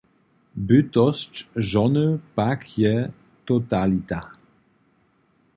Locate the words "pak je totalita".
2.35-4.27